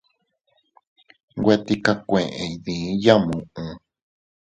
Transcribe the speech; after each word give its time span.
Nwe 1.37 1.53
tikakue 1.65 2.21
iydiya 2.43 3.15
muʼu. 3.25 3.65